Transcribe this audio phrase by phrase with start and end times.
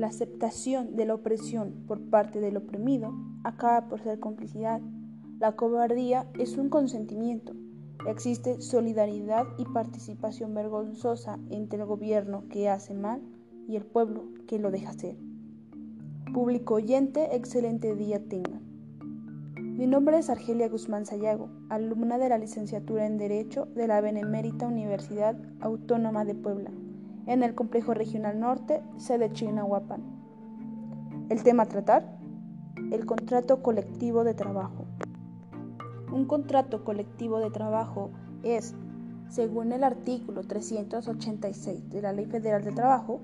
[0.00, 3.12] la aceptación de la opresión por parte del oprimido
[3.44, 4.80] acaba por ser complicidad.
[5.38, 7.52] La cobardía es un consentimiento.
[8.08, 13.20] Existe solidaridad y participación vergonzosa entre el gobierno que hace mal
[13.68, 15.18] y el pueblo que lo deja hacer.
[16.32, 18.62] Público oyente, excelente día tengan.
[19.54, 24.66] Mi nombre es Argelia Guzmán Sayago, alumna de la licenciatura en Derecho de la Benemérita
[24.66, 26.70] Universidad Autónoma de Puebla,
[27.30, 30.02] en el Complejo Regional Norte, sede Chinahuapan.
[31.28, 32.18] El tema a tratar,
[32.90, 34.84] el contrato colectivo de trabajo.
[36.12, 38.10] Un contrato colectivo de trabajo
[38.42, 38.74] es,
[39.28, 43.20] según el artículo 386 de la Ley Federal de Trabajo,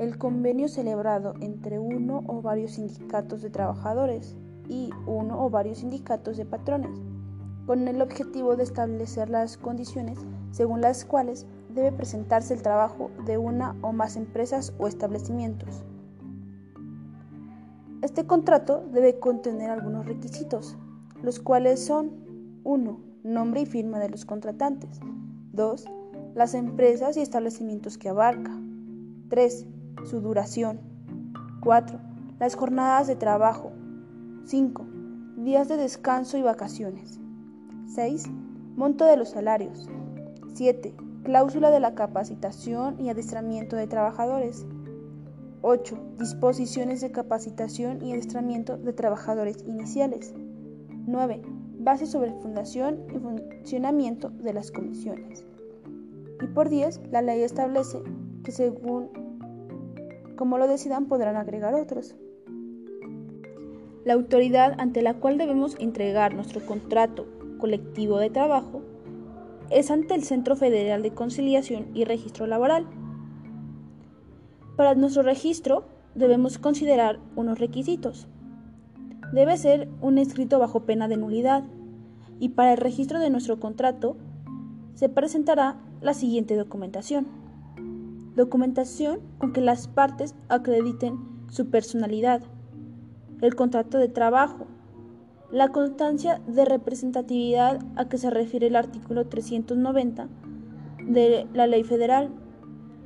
[0.00, 4.36] el convenio celebrado entre uno o varios sindicatos de trabajadores
[4.68, 7.00] y uno o varios sindicatos de patrones,
[7.66, 10.18] con el objetivo de establecer las condiciones
[10.50, 15.84] según las cuales debe presentarse el trabajo de una o más empresas o establecimientos.
[18.02, 20.76] Este contrato debe contener algunos requisitos,
[21.22, 22.10] los cuales son
[22.64, 23.00] 1.
[23.22, 25.00] Nombre y firma de los contratantes.
[25.52, 25.84] 2.
[26.34, 28.50] Las empresas y establecimientos que abarca.
[29.28, 29.66] 3.
[30.04, 30.80] Su duración.
[31.60, 32.00] 4.
[32.40, 33.70] Las jornadas de trabajo.
[34.46, 34.84] 5.
[35.36, 37.20] Días de descanso y vacaciones.
[37.86, 38.24] 6.
[38.74, 39.88] Monto de los salarios.
[40.54, 40.92] 7.
[41.22, 44.66] Cláusula de la capacitación y adiestramiento de trabajadores.
[45.60, 45.96] 8.
[46.18, 50.34] Disposiciones de capacitación y adiestramiento de trabajadores iniciales.
[51.06, 51.42] 9.
[51.78, 55.46] Bases sobre fundación y funcionamiento de las comisiones.
[56.42, 58.02] Y por 10, la ley establece
[58.42, 59.10] que según
[60.34, 62.16] como lo decidan podrán agregar otros.
[64.04, 67.26] La autoridad ante la cual debemos entregar nuestro contrato
[67.60, 68.82] colectivo de trabajo
[69.72, 72.86] es ante el Centro Federal de Conciliación y Registro Laboral.
[74.76, 75.84] Para nuestro registro
[76.14, 78.28] debemos considerar unos requisitos.
[79.32, 81.64] Debe ser un escrito bajo pena de nulidad
[82.38, 84.16] y para el registro de nuestro contrato
[84.94, 87.26] se presentará la siguiente documentación.
[88.36, 91.18] Documentación con que las partes acrediten
[91.48, 92.42] su personalidad
[93.42, 94.66] el contrato de trabajo,
[95.52, 100.28] la constancia de representatividad a que se refiere el artículo 390
[101.06, 102.30] de la Ley Federal,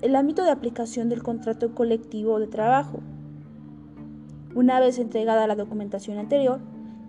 [0.01, 3.01] el ámbito de aplicación del contrato colectivo de trabajo.
[4.55, 6.61] Una vez entregada la documentación anterior,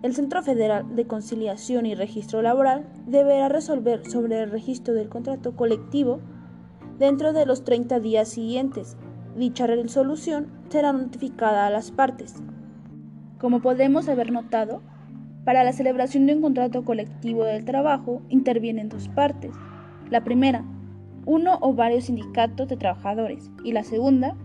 [0.02, 5.54] el Centro Federal de Conciliación y Registro Laboral deberá resolver sobre el registro del contrato
[5.54, 6.18] colectivo
[6.98, 8.96] dentro de los 30 días siguientes.
[9.36, 12.42] Dicha resolución será notificada a las partes.
[13.38, 14.82] Como podemos haber notado,
[15.44, 19.52] para la celebración de un contrato colectivo del trabajo intervienen dos partes.
[20.10, 20.64] La primera,
[21.26, 24.36] uno o varios sindicatos de trabajadores y la segunda,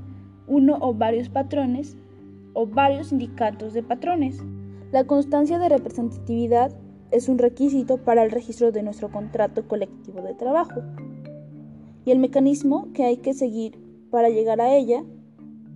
[0.48, 1.98] uno o varios patrones
[2.54, 4.44] o varios sindicatos de patrones.
[4.92, 6.76] La constancia de representatividad
[7.12, 10.82] es un requisito para el registro de nuestro contrato colectivo de trabajo.
[12.06, 13.80] Y el mecanismo que hay que seguir
[14.10, 15.04] para llegar a ella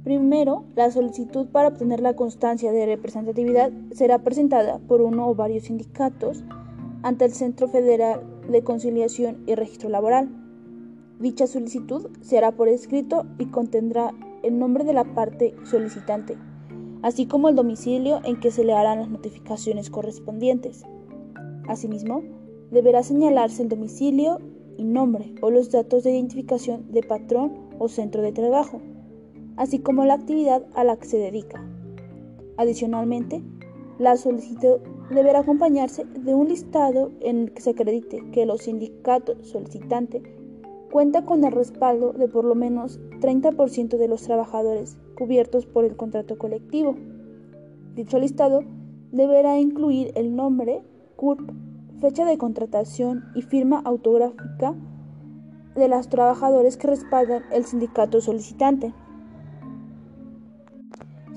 [0.07, 5.65] Primero, la solicitud para obtener la constancia de representatividad será presentada por uno o varios
[5.65, 6.45] sindicatos
[7.03, 10.29] ante el Centro Federal de Conciliación y Registro Laboral.
[11.19, 14.13] Dicha solicitud será por escrito y contendrá
[14.43, 16.37] el nombre de la parte solicitante,
[17.01, 20.85] así como el domicilio en que se le harán las notificaciones correspondientes.
[21.67, 22.23] Asimismo,
[22.71, 24.39] deberá señalarse el domicilio
[24.77, 28.79] y nombre o los datos de identificación de patrón o centro de trabajo
[29.57, 31.63] así como la actividad a la que se dedica.
[32.57, 33.43] Adicionalmente,
[33.99, 34.77] la solicitud
[35.09, 40.23] deberá acompañarse de un listado en el que se acredite que los sindicatos solicitantes
[40.91, 45.95] cuenta con el respaldo de por lo menos 30% de los trabajadores cubiertos por el
[45.95, 46.95] contrato colectivo.
[47.95, 48.63] Dicho listado
[49.11, 50.81] deberá incluir el nombre,
[51.15, 51.51] CURP,
[51.99, 54.75] fecha de contratación y firma autográfica
[55.75, 58.93] de los trabajadores que respaldan el sindicato solicitante.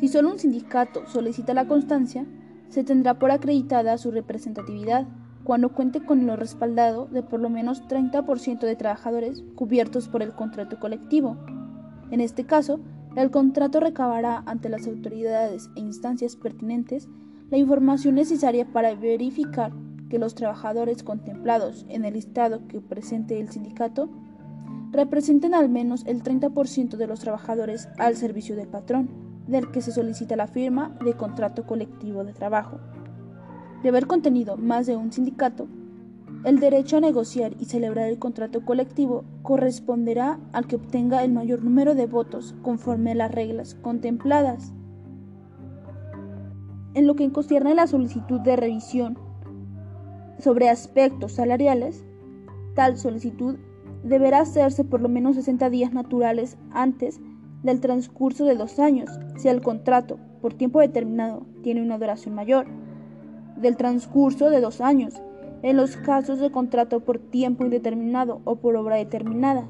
[0.00, 2.25] Si solo un sindicato solicita la constancia,
[2.70, 5.06] se tendrá por acreditada su representatividad
[5.44, 10.32] cuando cuente con lo respaldado de por lo menos 30% de trabajadores cubiertos por el
[10.32, 11.37] contrato colectivo.
[12.11, 12.81] En este caso,
[13.14, 17.06] el contrato recabará ante las autoridades e instancias pertinentes
[17.50, 19.70] la información necesaria para verificar
[20.08, 24.08] que los trabajadores contemplados en el listado que presente el sindicato
[24.93, 29.93] representen al menos el 30% de los trabajadores al servicio del patrón del que se
[29.93, 32.79] solicita la firma de contrato colectivo de trabajo.
[33.82, 35.69] De haber contenido más de un sindicato,
[36.43, 41.62] El derecho a negociar y celebrar el contrato colectivo corresponderá al que obtenga el mayor
[41.62, 44.73] número de votos conforme a las reglas contempladas.
[46.94, 49.19] En lo que concierne a la solicitud de revisión
[50.38, 52.06] sobre aspectos salariales,
[52.75, 53.56] tal solicitud
[54.02, 57.20] deberá hacerse por lo menos 60 días naturales antes
[57.62, 62.67] del transcurso de dos años, si el contrato por tiempo determinado tiene una duración mayor,
[63.57, 65.21] del transcurso de dos años,
[65.62, 69.67] en los casos de contrato por tiempo indeterminado o por obra determinada.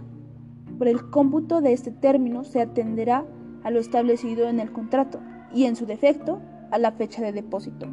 [0.78, 3.24] Por el cómputo de este término se atenderá
[3.64, 5.20] a lo establecido en el contrato
[5.52, 6.40] y, en su defecto,
[6.70, 7.86] a la fecha de depósito.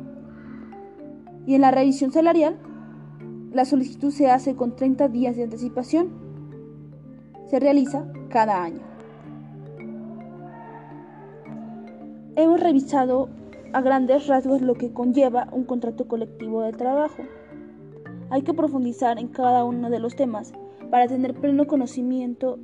[1.47, 2.57] Y en la revisión salarial,
[3.51, 6.09] la solicitud se hace con 30 días de anticipación.
[7.49, 8.96] Se realiza cada año.
[12.37, 13.29] Hemos revisado
[13.73, 17.23] a grandes rasgos lo que conlleva un contrato colectivo de trabajo.
[18.29, 20.53] Hay que profundizar en cada uno de los temas
[20.91, 22.59] para tener pleno conocimiento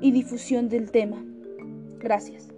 [0.00, 1.22] y difusión del tema.
[1.98, 2.48] Gracias.